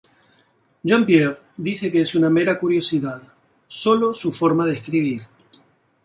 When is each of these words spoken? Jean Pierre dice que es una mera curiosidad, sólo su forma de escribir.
Jean 0.81 1.05
Pierre 1.05 1.37
dice 1.57 1.91
que 1.91 2.01
es 2.01 2.15
una 2.15 2.27
mera 2.31 2.57
curiosidad, 2.57 3.21
sólo 3.67 4.15
su 4.15 4.31
forma 4.31 4.65
de 4.65 4.73
escribir. 4.73 5.27